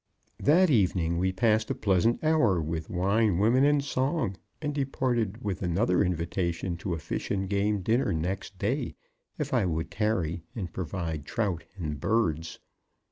[0.39, 5.61] That evening we passed a pleasant hour with "wine, women and song," and departed with
[5.61, 8.95] another invitation to a fish and game dinner next day,
[9.37, 12.57] if I would tarry and provide trout and birds.